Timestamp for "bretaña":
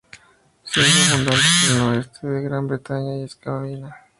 2.67-3.17